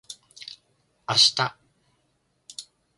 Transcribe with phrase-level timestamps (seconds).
[1.07, 1.53] 明日